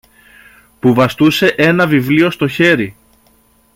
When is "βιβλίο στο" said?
1.87-2.47